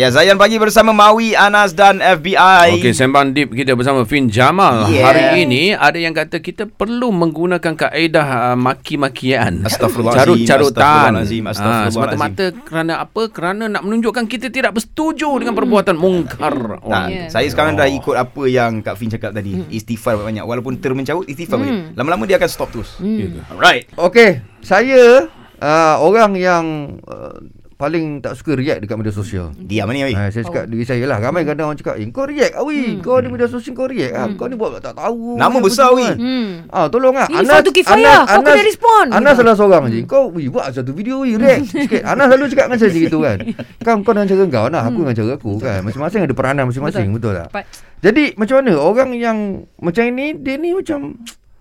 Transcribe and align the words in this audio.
Ya, 0.00 0.08
Zayan 0.08 0.40
pagi 0.40 0.56
bersama 0.56 0.96
Mawi, 0.96 1.36
Anas 1.36 1.76
dan 1.76 2.00
FBI. 2.00 2.80
Okey, 2.80 2.96
sembang 2.96 3.36
deep 3.36 3.52
kita 3.52 3.76
bersama 3.76 4.08
Fin 4.08 4.32
Jamal. 4.32 4.88
Yeah. 4.88 5.04
Hari 5.04 5.44
ini 5.44 5.76
ada 5.76 6.00
yang 6.00 6.16
kata 6.16 6.40
kita 6.40 6.72
perlu 6.72 7.12
menggunakan 7.12 7.76
kaedah 7.76 8.24
uh, 8.24 8.56
maki-makian. 8.56 9.60
Astagfirullahalazim, 9.60 10.48
Carut-carutan. 10.48 11.20
astagfirullahalazim, 11.20 11.44
Ah, 11.52 11.92
semata-mata 11.92 12.48
kerana 12.64 13.04
apa? 13.04 13.28
Kerana 13.28 13.68
nak 13.68 13.84
menunjukkan 13.84 14.24
kita 14.24 14.48
tidak 14.48 14.80
bersetuju 14.80 15.36
dengan 15.36 15.52
perbuatan 15.52 16.00
mungkar. 16.00 16.80
Tak, 16.80 16.80
Wah. 16.80 17.04
Ya. 17.12 17.28
Saya 17.28 17.52
sekarang 17.52 17.76
dah 17.76 17.84
ikut 17.84 18.16
apa 18.16 18.42
yang 18.48 18.80
Kak 18.80 18.96
Fin 18.96 19.12
cakap 19.12 19.36
tadi. 19.36 19.52
Istighfar 19.68 20.16
banyak. 20.16 20.48
Walaupun 20.48 20.80
termencarut, 20.80 21.28
istighfar 21.28 21.60
banyak. 21.60 21.92
Lama-lama 21.92 22.24
dia 22.24 22.40
akan 22.40 22.48
stop 22.48 22.72
terus. 22.72 22.96
Ke? 22.96 23.36
Alright. 23.52 23.84
Okey, 24.00 24.40
saya 24.64 25.28
uh, 25.60 26.00
orang 26.00 26.32
yang 26.40 26.64
uh, 27.04 27.59
paling 27.80 28.20
tak 28.20 28.36
suka 28.36 28.52
react 28.52 28.84
dekat 28.84 29.00
media 29.00 29.08
sosial. 29.10 29.56
Diam 29.56 29.88
ni, 29.88 30.04
Mawi. 30.04 30.12
Ha, 30.12 30.28
saya 30.28 30.44
cakap 30.44 30.68
diri 30.68 30.84
saya 30.84 31.00
lah. 31.08 31.16
Ramai 31.16 31.48
kadang 31.48 31.72
orang 31.72 31.80
cakap 31.80 31.96
Eh 31.96 32.04
kau 32.12 32.28
react 32.28 32.52
Awi. 32.52 33.00
Kau 33.00 33.16
di 33.16 33.32
media 33.32 33.48
sosial 33.48 33.72
kau 33.72 33.88
react. 33.88 34.12
Ah, 34.12 34.28
Kau 34.36 34.44
ni 34.44 34.60
buat 34.60 34.76
tak 34.78 34.92
tahu. 34.92 35.40
Nama 35.40 35.48
Apa 35.48 35.64
besar, 35.64 35.88
semua 35.88 35.96
Wi. 35.96 36.04
kan. 36.04 36.16
Hmm. 36.20 36.48
Ah, 36.68 36.86
tolong 36.92 37.14
lah 37.16 37.26
Ini 37.26 37.46
fardu 37.48 37.70
kifayah. 37.72 38.20
Kau 38.28 38.42
kena 38.44 38.62
respon. 38.62 39.04
Anas 39.08 39.34
salah 39.40 39.54
seorang 39.56 39.82
je. 39.88 40.00
Kau 40.04 40.28
wi, 40.28 40.52
buat 40.52 40.68
satu 40.68 40.92
video 40.92 41.24
Wi 41.24 41.40
react. 41.40 41.72
Sikit 41.72 42.04
Anas 42.04 42.28
selalu 42.28 42.44
cakap 42.52 42.64
dengan 42.68 42.78
saya 42.84 42.92
gitu 42.92 43.18
kan. 43.24 43.38
Kau 43.88 43.96
kau 44.04 44.12
dengan 44.12 44.28
cara 44.28 44.44
kau 44.44 44.66
Nah 44.68 44.82
aku 44.84 44.98
dengan 45.00 45.16
cara 45.16 45.30
aku 45.40 45.52
kan. 45.56 45.78
Masing-masing 45.80 46.20
ada 46.28 46.34
peranan 46.36 46.64
masing-masing. 46.68 47.08
Betul, 47.16 47.32
tak? 47.40 47.48
Tepat. 47.48 47.64
Jadi 48.04 48.24
macam 48.36 48.54
mana? 48.60 48.72
Orang 48.76 49.10
yang 49.16 49.38
Macam 49.80 50.04
ini 50.04 50.36
Dia 50.36 50.56
ni 50.56 50.76
macam 50.76 51.16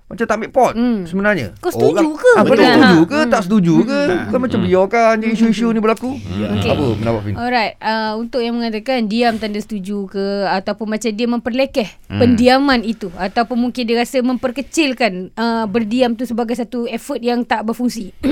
Macam 0.10 0.26
tak 0.26 0.36
ambil 0.42 0.50
pot 0.50 0.74
Hmm. 0.74 1.06
Sebenarnya 1.06 1.54
Kau 1.62 1.70
setuju 1.70 2.02
Orang- 2.02 2.18
ke? 2.18 2.32
Ah, 2.34 2.42
kau 2.42 2.52
benda? 2.52 2.66
setuju 2.66 2.98
Ha. 2.98 3.06
ke 3.06 3.20
tak 3.30 3.42
setuju 3.46 3.74
ke 3.86 4.00
Kau 4.28 4.40
macam 4.42 4.60
biarkan 4.60 5.14
je 5.22 5.28
isu-isu 5.30 5.68
ni 5.70 5.78
berlaku 5.78 6.12
Okey. 6.18 6.70
Apa 6.74 6.86
pendapat 6.98 7.22
Fin 7.22 7.34
Alright, 7.38 7.74
uh, 7.78 8.14
untuk 8.18 8.42
yang 8.42 8.58
mengatakan 8.58 9.06
diam 9.06 9.38
tanda 9.38 9.62
setuju 9.62 10.10
ke 10.10 10.26
ataupun 10.50 10.90
macam 10.90 11.10
dia 11.10 11.28
memperlekeh 11.30 11.90
hmm. 12.10 12.18
pendiaman 12.18 12.82
itu 12.82 13.14
ataupun 13.14 13.70
mungkin 13.70 13.86
dia 13.86 13.96
rasa 13.96 14.18
memperkecilkan 14.20 15.30
uh, 15.34 15.70
berdiam 15.70 16.18
tu 16.18 16.26
sebagai 16.26 16.58
satu 16.58 16.90
effort 16.90 17.22
yang 17.22 17.46
tak 17.46 17.62
berfungsi. 17.62 18.10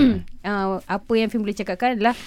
uh, 0.43 0.81
apa 0.81 1.11
yang 1.13 1.29
Fim 1.29 1.45
boleh 1.45 1.53
cakapkan 1.53 1.93
adalah 1.93 2.17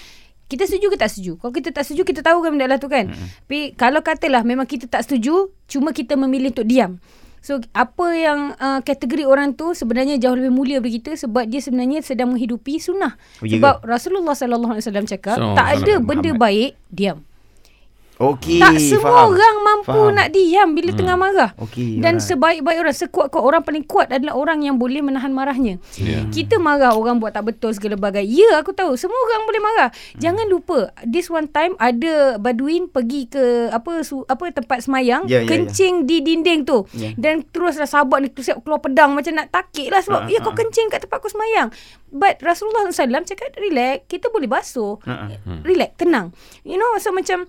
kita 0.47 0.67
setuju 0.67 0.91
ke 0.91 0.99
tak 0.99 1.11
setuju? 1.11 1.39
Kalau 1.39 1.55
kita 1.55 1.71
tak 1.71 1.87
setuju, 1.87 2.03
kita 2.03 2.21
tahu 2.23 2.43
kan 2.43 2.51
benda 2.51 2.67
lah 2.67 2.79
tu 2.79 2.91
kan. 2.91 3.07
Hmm. 3.07 3.27
Tapi 3.47 3.71
kalau 3.75 4.03
katalah 4.03 4.43
memang 4.43 4.67
kita 4.67 4.91
tak 4.91 5.07
setuju, 5.07 5.47
cuma 5.71 5.95
kita 5.95 6.19
memilih 6.19 6.51
untuk 6.51 6.67
diam. 6.67 6.99
So 7.41 7.57
apa 7.73 8.07
yang 8.13 8.53
uh, 8.61 8.85
kategori 8.85 9.25
orang 9.25 9.57
tu 9.57 9.73
sebenarnya 9.73 10.21
jauh 10.21 10.37
lebih 10.37 10.53
mulia 10.53 10.79
bagi 10.79 11.01
kita 11.01 11.17
sebab 11.17 11.49
dia 11.49 11.65
sebenarnya 11.65 12.05
sedang 12.05 12.37
menghidupi 12.37 12.77
sunnah. 12.77 13.17
Oh, 13.41 13.49
sebab 13.49 13.81
Rasulullah 13.85 14.37
sallallahu 14.37 14.77
alaihi 14.77 14.85
wasallam 14.85 15.07
cakap 15.09 15.37
So, 15.41 15.57
tak 15.57 15.67
ada 15.81 15.93
Muhammad. 15.97 16.09
benda 16.09 16.31
baik 16.37 16.71
diam. 16.93 17.19
Okey, 18.21 18.61
tak 18.61 18.77
semua 18.77 19.25
faham. 19.25 19.33
orang 19.33 19.55
mampu 19.59 19.89
Faham. 19.89 20.13
nak 20.13 20.29
diam 20.29 20.69
bila 20.71 20.93
tengah 20.93 21.17
marah. 21.17 21.51
Okey, 21.57 21.97
Dan 21.99 22.15
alright. 22.15 22.29
sebaik-baik 22.29 22.79
orang, 22.79 22.93
sekuat-kuat 22.95 23.41
orang 23.41 23.63
paling 23.65 23.81
kuat 23.83 24.13
adalah 24.13 24.37
orang 24.37 24.61
yang 24.61 24.77
boleh 24.77 25.01
menahan 25.01 25.33
marahnya. 25.33 25.81
Ya. 25.97 26.29
Kita 26.29 26.57
marah 26.57 26.93
orang 26.93 27.17
buat 27.17 27.33
tak 27.33 27.49
betul 27.49 27.73
segala 27.73 27.97
bagai. 27.97 28.23
Ya, 28.23 28.61
aku 28.61 28.71
tahu. 28.71 28.93
Semua 28.95 29.17
orang 29.17 29.43
boleh 29.43 29.63
marah. 29.63 29.89
Jangan 30.15 30.47
lupa, 30.47 30.79
this 31.03 31.27
one 31.27 31.49
time 31.49 31.73
ada 31.77 32.37
Baduin 32.37 32.87
pergi 32.87 33.25
ke 33.25 33.43
apa 33.71 34.03
su, 34.03 34.21
apa 34.25 34.53
tempat 34.53 34.85
semayang, 34.85 35.25
Ya, 35.25 35.41
ya, 35.41 35.41
ya. 35.41 35.49
kencing 35.49 36.05
di 36.05 36.21
dinding 36.21 36.63
tu. 36.63 36.85
Ya. 36.93 37.17
Dan 37.17 37.41
teruslah 37.47 37.89
sahabat 37.89 38.21
ni 38.21 38.29
siap 38.35 38.61
keluar 38.61 38.79
pedang 38.79 39.13
macam 39.13 39.33
nak 39.33 39.49
takik 39.49 39.89
lah 39.89 40.01
sebab 40.01 40.29
ya 40.29 40.39
kau 40.39 40.53
ha. 40.53 40.59
kencing 40.59 40.87
kat 40.87 41.01
tempat 41.01 41.19
aku 41.19 41.33
semayang. 41.33 41.73
But 42.07 42.37
Rasulullah 42.41 42.85
SAW 42.85 43.25
cakap 43.25 43.57
relax, 43.57 44.05
kita 44.05 44.29
boleh 44.29 44.45
basuh. 44.45 45.01
Ha, 45.01 45.15
ha. 45.25 45.57
Relax, 45.63 45.97
tenang. 45.97 46.37
You 46.61 46.75
know, 46.75 46.91
so 46.97 47.09
macam 47.11 47.49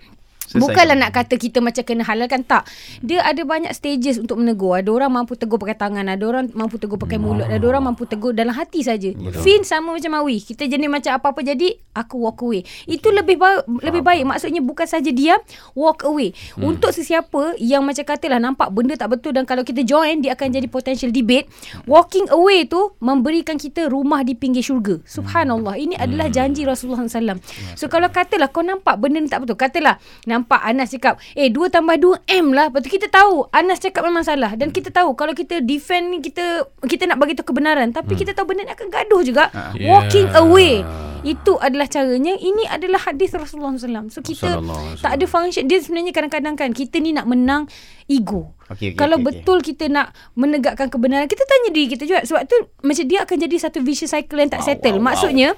Bukanlah 0.55 0.97
nak 0.97 1.11
kata 1.16 1.35
kita 1.39 1.63
macam 1.63 1.83
kena 1.83 2.03
halalkan 2.03 2.44
tak. 2.44 2.67
Dia 2.99 3.23
ada 3.23 3.41
banyak 3.44 3.71
stages 3.71 4.19
untuk 4.19 4.39
menegur. 4.39 4.75
Ada 4.80 4.89
orang 4.91 5.11
mampu 5.11 5.35
tegur 5.39 5.59
pakai 5.59 5.77
tangan, 5.77 6.07
ada 6.07 6.23
orang 6.23 6.52
mampu 6.52 6.80
tegur 6.80 6.99
pakai 6.99 7.19
mulut, 7.19 7.47
ada 7.47 7.63
orang 7.63 7.91
mampu 7.91 8.07
tegur 8.07 8.31
dalam 8.31 8.56
hati 8.56 8.84
saja. 8.84 9.11
Fin 9.44 9.63
sama 9.67 9.95
macam 9.95 10.11
Mawi. 10.11 10.44
Kita 10.44 10.67
jenis 10.67 10.88
macam 10.91 11.11
apa-apa 11.16 11.44
jadi 11.44 11.75
aku 11.95 12.16
walk 12.23 12.44
away. 12.44 12.63
Itu 12.88 13.11
lebih 13.11 13.40
baik 13.40 13.67
lebih 13.84 14.01
baik 14.03 14.23
maksudnya 14.28 14.61
bukan 14.63 14.88
saja 14.88 15.11
diam, 15.11 15.40
walk 15.75 16.03
away. 16.07 16.31
Hmm. 16.56 16.75
Untuk 16.75 16.91
sesiapa 16.95 17.59
yang 17.59 17.84
macam 17.84 18.03
katalah 18.03 18.40
nampak 18.40 18.72
benda 18.72 18.95
tak 18.95 19.16
betul 19.16 19.35
dan 19.35 19.44
kalau 19.44 19.63
kita 19.63 19.84
join 19.84 20.23
dia 20.23 20.35
akan 20.35 20.51
jadi 20.51 20.67
potential 20.67 21.11
debate, 21.11 21.47
walking 21.88 22.28
away 22.31 22.63
tu 22.67 22.95
memberikan 23.03 23.59
kita 23.59 23.88
rumah 23.91 24.23
di 24.23 24.35
pinggir 24.35 24.63
syurga. 24.63 25.00
Subhanallah. 25.03 25.75
Ini 25.75 26.00
adalah 26.00 26.28
janji 26.31 26.63
Rasulullah 26.63 27.06
SAW. 27.07 27.40
So 27.75 27.88
kalau 27.91 28.09
katalah 28.11 28.50
kau 28.50 28.63
nampak 28.63 28.97
benda 29.00 29.19
ni 29.19 29.28
tak 29.28 29.44
betul, 29.44 29.59
katalah 29.59 30.00
nampak 30.25 30.41
Anas 30.50 30.94
cakap, 30.94 31.22
eh 31.38 31.52
2 31.52 31.69
tambah 31.69 31.96
2 32.00 32.25
M 32.41 32.56
lah. 32.56 32.72
Lepas 32.72 32.81
tu 32.85 32.90
kita 32.90 33.07
tahu 33.12 33.47
Anas 33.53 33.78
cakap 33.78 34.07
memang 34.07 34.25
salah. 34.25 34.53
Dan 34.57 34.74
kita 34.74 34.90
tahu 34.90 35.13
kalau 35.13 35.35
kita 35.35 35.62
defend 35.62 36.13
ni 36.13 36.18
kita 36.24 36.66
kita 36.88 37.06
nak 37.06 37.22
bagi 37.22 37.38
tahu 37.38 37.53
kebenaran. 37.53 37.94
Tapi 37.94 38.18
kita 38.18 38.34
tahu 38.34 38.52
benda 38.52 38.66
ni 38.66 38.74
akan 38.74 38.88
gaduh 38.90 39.22
juga. 39.22 39.52
Ya. 39.78 39.91
Walking 39.91 40.31
away. 40.34 40.81
Itu 41.22 41.62
adalah 41.62 41.85
caranya. 41.85 42.34
Ini 42.34 42.66
adalah 42.66 42.97
hadis 43.06 43.29
Rasulullah 43.38 43.78
SAW. 43.78 44.09
So 44.09 44.25
kita 44.25 44.57
tak 44.97 45.12
ada 45.22 45.25
function. 45.29 45.69
Dia 45.69 45.78
sebenarnya 45.78 46.09
kadang-kadang 46.18 46.58
kan 46.58 46.73
kita 46.73 46.97
ni 46.97 47.13
nak 47.13 47.29
menang 47.29 47.69
ego. 48.09 48.58
Okey, 48.72 48.96
okey, 48.96 48.97
Kalau 48.97 49.22
okey, 49.22 49.25
betul 49.29 49.58
kita 49.62 49.85
nak 49.91 50.16
menegakkan 50.34 50.88
kebenaran, 50.90 51.29
kita 51.29 51.44
tanya 51.46 51.69
diri 51.69 51.88
kita 51.94 52.09
juga. 52.09 52.25
Sebab 52.25 52.41
tu 52.50 52.58
macam 52.81 53.06
dia 53.06 53.19
akan 53.22 53.38
jadi 53.38 53.56
satu 53.62 53.85
vicious 53.85 54.09
cycle 54.09 54.40
yang 54.41 54.50
tak 54.50 54.66
settle. 54.66 54.97
Maksudnya 54.97 55.53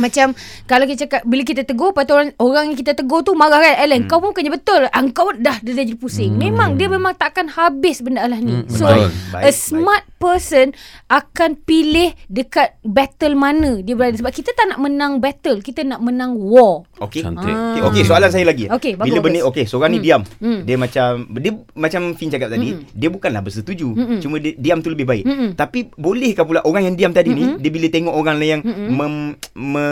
macam 0.00 0.32
kalau 0.64 0.84
kita 0.88 1.06
cakap 1.06 1.20
bila 1.28 1.42
kita 1.44 1.62
tegur 1.68 1.92
lepas 1.92 2.08
tu 2.08 2.14
orang 2.16 2.32
orang 2.40 2.64
yang 2.72 2.78
kita 2.80 2.92
tegur 2.96 3.20
tu 3.20 3.36
marah 3.36 3.60
kan 3.60 3.74
Alan 3.76 4.04
hmm. 4.04 4.08
kau 4.08 4.18
pun 4.18 4.32
bukannya 4.32 4.52
betul 4.52 4.80
ah, 4.88 5.02
kau 5.12 5.30
dah 5.36 5.60
dia 5.60 5.76
dah 5.76 5.84
jadi 5.84 5.98
pusing 6.00 6.34
hmm. 6.34 6.40
memang 6.40 6.70
dia 6.80 6.88
memang 6.88 7.12
takkan 7.14 7.46
habis 7.52 8.00
benda 8.00 8.24
lah 8.24 8.40
ni 8.40 8.64
so 8.72 8.88
betul. 8.88 9.12
Baik, 9.36 9.44
a 9.44 9.50
smart 9.52 10.04
person 10.16 10.66
akan 11.06 11.60
pilih 11.62 12.16
dekat 12.26 12.80
battle 12.80 13.36
mana 13.36 13.84
dia 13.84 13.92
berada 13.92 14.16
sebab 14.16 14.32
kita 14.32 14.56
tak 14.56 14.72
nak 14.72 14.80
menang 14.80 15.20
battle 15.20 15.60
kita 15.60 15.84
nak 15.84 16.00
menang 16.00 16.34
war 16.40 16.88
Okey. 17.00 17.24
Cantik. 17.24 17.48
Okey, 17.48 17.80
okey, 17.80 18.02
soalan 18.04 18.28
saya 18.28 18.44
lagi. 18.44 18.68
Okey, 18.68 18.92
bagus, 18.92 19.08
Bila 19.08 19.18
benda 19.24 19.40
okey, 19.48 19.64
seorang 19.64 19.96
ni 19.96 19.98
Hmm. 20.00 20.04
diam. 20.04 20.22
Hmm. 20.36 20.60
Dia 20.68 20.76
macam 20.76 21.10
dia 21.40 21.52
macam 21.72 22.02
Fin 22.20 22.28
cakap 22.28 22.52
tadi, 22.52 22.76
dia 22.92 23.08
bukanlah 23.08 23.40
bersetuju. 23.40 24.20
Cuma 24.20 24.36
dia, 24.36 24.52
diam 24.58 24.84
tu 24.84 24.92
lebih 24.92 25.08
baik. 25.08 25.24
Mm-mm. 25.24 25.50
Tapi 25.56 25.88
bolehkah 25.96 26.44
pula 26.44 26.60
orang 26.68 26.92
yang 26.92 26.94
diam 26.98 27.12
tadi 27.16 27.32
ni, 27.32 27.56
dia 27.56 27.70
bila 27.72 27.86
tengok 27.88 28.12
orang 28.12 28.36
lain 28.36 28.50
yang 28.50 28.62
mem, 28.92 29.14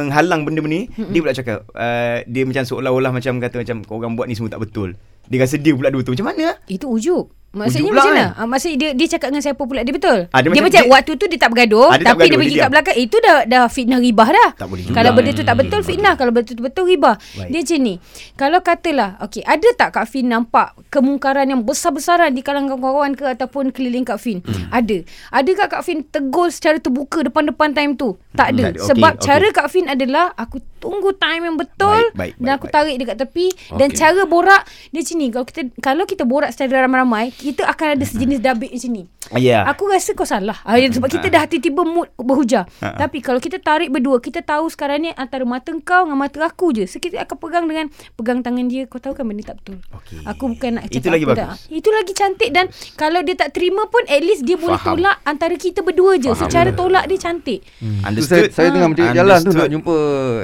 menghalang 0.06 0.46
benda-benda 0.46 0.74
ni, 0.74 0.82
dia 1.10 1.20
pula 1.22 1.34
cakap 1.34 1.58
uh, 1.74 2.22
dia 2.26 2.42
macam 2.46 2.62
seolah-olah 2.62 3.10
macam 3.10 3.42
kata 3.42 3.62
macam 3.62 3.76
kau 3.82 3.98
orang 3.98 4.14
buat 4.14 4.26
ni 4.30 4.34
semua 4.38 4.50
tak 4.52 4.62
betul. 4.62 4.94
Dia 5.28 5.44
rasa 5.44 5.60
dia 5.60 5.74
pula 5.74 5.92
dua 5.92 6.02
tu. 6.06 6.14
Macam 6.14 6.30
mana? 6.32 6.56
Itu 6.70 6.88
ujuk. 6.88 7.37
Maksudnya 7.50 7.88
macam 7.90 8.04
pula, 8.04 8.12
mana? 8.12 8.24
Ah, 8.34 8.44
maksudnya 8.44 8.76
dia 8.76 8.90
dia 8.92 9.06
cakap 9.08 9.28
dengan 9.28 9.40
siapa 9.42 9.62
pula? 9.62 9.80
Dia 9.80 9.90
betul? 9.90 10.18
Ah, 10.28 10.38
dia 10.38 10.48
dia, 10.48 10.60
macam- 10.60 10.84
dia- 10.84 10.90
waktu 10.90 11.12
tu 11.14 11.24
dia 11.24 11.38
tak 11.38 11.48
bergaduh, 11.48 11.88
Ah, 11.88 11.96
dia 11.96 12.04
tak 12.04 12.12
tapi 12.12 12.20
dia 12.20 12.28
bergaduh, 12.28 12.38
pergi 12.38 12.52
dia 12.52 12.60
kat 12.60 12.70
belakang. 12.70 12.96
Itu 12.98 13.16
dah 13.18 13.36
dah 13.44 13.62
fitnah 13.66 13.98
ribah 13.98 14.28
dah. 14.28 14.50
Tak 14.54 14.66
boleh 14.66 14.82
juga. 14.82 14.94
Kalau 14.94 15.10
benda 15.10 15.30
tu 15.30 15.40
tak 15.40 15.48
Hmm. 15.48 15.62
betul 15.64 15.80
fitnah, 15.82 16.14
kalau 16.14 16.30
benda 16.30 16.46
tu 16.46 16.60
betul 16.60 16.84
ribah. 16.84 17.16
Baik. 17.16 17.48
Dia 17.48 17.60
macam 17.62 17.78
ni. 17.80 17.94
Kalau 18.34 18.58
katalah, 18.60 19.10
okey, 19.22 19.42
ada 19.42 19.68
tak 19.74 19.88
Kak 19.90 20.06
Fin 20.06 20.26
nampak 20.26 20.68
kemungkaran 20.88 21.46
yang 21.46 21.60
besar-besaran 21.62 22.30
di 22.30 22.42
kalangan 22.42 22.68
kawan-kawan 22.70 23.12
ke 23.12 23.24
ataupun 23.26 23.64
keliling 23.70 24.04
Kak 24.04 24.18
Fin? 24.18 24.38
Hmm. 24.40 24.68
Ada. 24.70 24.98
Ada 25.30 25.50
tak 25.56 25.68
Kak 25.70 25.82
Fin 25.82 26.04
tegur 26.04 26.48
secara 26.48 26.76
terbuka 26.76 27.22
depan-depan 27.22 27.72
time 27.72 27.92
tu? 27.94 28.20
Tak 28.30 28.52
ada. 28.52 28.62
tak 28.62 28.70
ada. 28.70 28.78
Okey, 28.78 28.88
Sebab 28.88 29.12
okey. 29.14 29.24
cara 29.24 29.46
Kak 29.50 29.68
Fin 29.68 29.86
adalah 29.86 30.30
aku 30.34 30.60
tunggu 30.78 31.10
time 31.12 31.42
yang 31.44 31.56
betul 31.56 31.98
Baik, 32.12 32.14
baik, 32.14 32.34
dan 32.36 32.44
baik, 32.44 32.54
aku 32.54 32.66
baik. 32.66 32.74
tarik 32.76 32.96
dekat 32.98 33.16
tepi 33.18 33.46
dan 33.72 33.88
Okey. 33.88 33.98
cara 33.98 34.22
borak 34.24 34.62
dia 34.88 35.00
macam 35.00 35.16
ni 35.16 35.26
kalau 35.28 35.42
kita 35.44 35.60
kalau 35.80 36.04
kita 36.06 36.22
borak 36.22 36.50
secara 36.50 36.86
ramai-ramai 36.86 37.34
kita 37.38 37.62
akan 37.64 37.94
ada 37.94 38.04
sejenis 38.04 38.38
dabik 38.40 38.70
macam 38.70 38.90
ni 38.92 39.04
Ah, 39.28 39.36
Ya. 39.36 39.60
Aku 39.68 39.84
rasa 39.84 40.16
kau 40.16 40.24
salah. 40.24 40.56
Ah, 40.64 40.80
sebab 40.80 41.04
kita 41.06 41.28
dah 41.28 41.44
tiba-tiba 41.44 41.84
mood 41.84 42.08
berhujah. 42.16 42.64
Ha. 42.80 42.96
Tapi 42.96 43.20
kalau 43.20 43.36
kita 43.36 43.60
tarik 43.60 43.92
berdua, 43.92 44.18
kita 44.18 44.40
tahu 44.40 44.72
sekarang 44.72 45.04
ni 45.04 45.10
antara 45.12 45.44
mata 45.44 45.68
kau 45.78 46.08
dengan 46.08 46.16
mata 46.16 46.40
aku 46.40 46.72
je. 46.72 46.88
So 46.88 46.96
kita 46.96 47.20
akan 47.22 47.36
pegang 47.36 47.64
dengan 47.68 47.86
pegang 48.16 48.40
tangan 48.40 48.64
dia. 48.66 48.88
Kau 48.88 48.96
tahu 48.96 49.12
kan 49.12 49.28
benda 49.28 49.44
tak 49.44 49.60
betul. 49.60 49.84
Okey. 49.92 50.24
Aku 50.24 50.48
bukan 50.48 50.70
nak 50.74 50.88
Itu 50.88 50.96
cakap 50.98 51.12
lagi 51.12 51.22
aku 51.22 51.32
bagus. 51.34 51.44
Tak. 51.44 51.76
Itu 51.76 51.88
lagi 51.92 52.12
cantik 52.14 52.50
dan 52.50 52.64
kalau 52.96 53.20
dia 53.20 53.36
tak 53.36 53.50
terima 53.52 53.84
pun 53.84 54.00
at 54.08 54.22
least 54.24 54.48
dia 54.48 54.56
boleh 54.56 54.80
Faham. 54.80 54.96
tolak 54.96 55.16
antara 55.22 55.54
kita 55.54 55.84
berdua 55.84 56.16
je. 56.16 56.30
Faham. 56.32 56.48
cara 56.48 56.70
tolak 56.72 57.04
dia 57.04 57.18
cantik. 57.20 57.60
Saya, 57.68 58.08
Understood? 58.08 58.48
saya 58.48 58.68
tengah 58.72 58.88
mencari 58.88 59.10
jalan 59.12 59.38
tu 59.44 59.52
nak 59.52 59.68
jumpa 59.68 59.96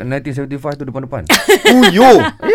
1975 0.05 0.77
tu 0.77 0.85
depan-depan. 0.85 1.23
Oh, 1.73 1.85
yo. 1.89 2.11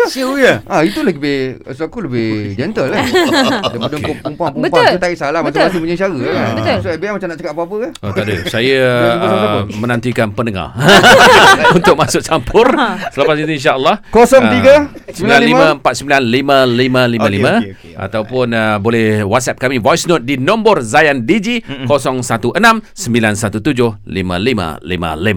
Sure 0.06 0.38
ya. 0.38 0.62
Ah 0.64 0.86
itu 0.86 1.02
lagi 1.02 1.18
lebih 1.18 1.38
so 1.74 1.82
aku 1.82 2.06
lebih 2.06 2.54
gentle 2.54 2.86
kan. 2.86 3.02
Daripada 3.74 3.96
Okey. 3.98 4.06
kau 4.06 4.14
perempuan-perempuan 4.30 4.82
Betul. 4.86 4.94
tu 4.94 5.02
tak 5.02 5.10
kisahlah 5.12 5.40
masing-masing 5.42 5.82
punya 5.82 5.96
cara 5.98 6.14
kan. 6.14 6.48
Betul. 6.54 6.76
So 6.78 6.88
biar 6.94 7.12
macam 7.18 7.28
nak 7.28 7.36
cakap 7.42 7.52
apa-apa 7.58 7.76
kan. 7.82 7.92
Oh, 8.00 8.10
tak 8.14 8.24
ada. 8.30 8.34
Saya 8.46 8.78
uh, 9.18 9.58
menantikan 9.82 10.28
pendengar 10.30 10.68
untuk 11.76 11.94
masuk 11.98 12.22
campur. 12.22 12.66
Selepas 13.10 13.34
itu 13.36 13.50
insya-Allah 13.50 13.98
03 14.14 15.10
95 15.18 15.82
49 15.82 15.82
5555 15.82 16.80
Okey, 16.80 17.40
okey, 17.40 17.72
okey. 17.74 17.92
ataupun 17.98 18.46
uh, 18.54 18.76
boleh 18.78 19.26
WhatsApp 19.26 19.58
kami 19.58 19.82
voice 19.82 20.06
note 20.06 20.22
di 20.22 20.38
nombor 20.38 20.86
Zayan 20.86 21.26
Digi 21.26 21.60
016 21.88 22.22
917 22.22 24.06
5555. 24.06 24.06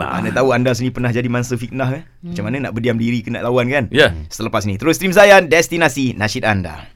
Anda 0.04 0.31
tahu 0.31 0.48
anda 0.54 0.72
sendiri 0.78 0.94
pernah 0.94 1.12
jadi 1.12 1.28
mangsa 1.28 1.57
fitnah 1.57 1.90
eh? 1.98 2.04
Macam 2.24 2.44
mana 2.48 2.69
nak 2.69 2.72
berdiam 2.78 2.95
diri 2.95 3.19
kena 3.25 3.42
lawan 3.44 3.68
kan? 3.68 3.90
Ya. 3.90 4.13
Selepas 4.30 4.63
ni 4.69 4.78
terus 4.78 4.95
stream 5.00 5.12
Zayan 5.12 5.50
destinasi 5.50 6.16
nasyid 6.16 6.45
anda. 6.45 6.88